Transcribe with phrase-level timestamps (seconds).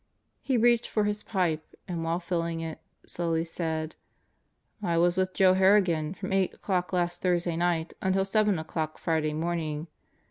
[0.41, 3.97] He reached for his pipe and, while filling it, slowly said,
[4.81, 9.33] "I was with Joe Harrigan from eight o'clock last Thursday night until seven o'clock Friday
[9.33, 9.85] morning.